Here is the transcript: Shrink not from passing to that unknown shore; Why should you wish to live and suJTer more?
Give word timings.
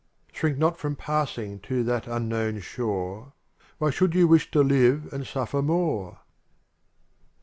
Shrink 0.33 0.57
not 0.57 0.77
from 0.77 0.95
passing 0.95 1.59
to 1.59 1.83
that 1.83 2.07
unknown 2.07 2.59
shore; 2.61 3.33
Why 3.77 3.91
should 3.91 4.15
you 4.15 4.27
wish 4.27 4.49
to 4.49 4.63
live 4.63 5.13
and 5.13 5.25
suJTer 5.25 5.63
more? 5.63 6.21